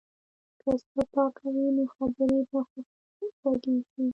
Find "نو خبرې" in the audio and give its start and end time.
1.75-2.39